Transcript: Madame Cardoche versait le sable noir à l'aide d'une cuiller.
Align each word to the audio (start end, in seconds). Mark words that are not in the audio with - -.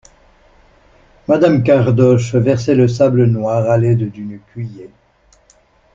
Madame 1.27 1.61
Cardoche 1.63 2.33
versait 2.35 2.73
le 2.73 2.87
sable 2.87 3.25
noir 3.27 3.69
à 3.69 3.77
l'aide 3.77 4.09
d'une 4.11 4.39
cuiller. 4.51 4.89